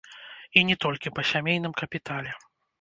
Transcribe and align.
І 0.59 0.63
не 0.69 0.77
толькі 0.85 1.13
па 1.19 1.27
сямейным 1.33 1.79
капітале. 1.85 2.37